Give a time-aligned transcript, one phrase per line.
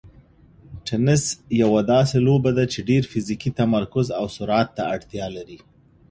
[0.85, 1.23] تېنس
[1.61, 5.59] یوه داسې لوبه ده چې ډېر فزیکي تمرکز او سرعت ته اړتیا لري.